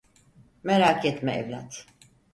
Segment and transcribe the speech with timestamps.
[0.63, 1.85] Merak etme evlat.